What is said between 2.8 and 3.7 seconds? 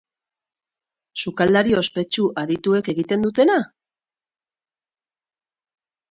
egiten dutena?